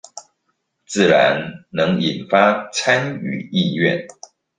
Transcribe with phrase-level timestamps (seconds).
[0.87, 4.07] 自然能引發參與意願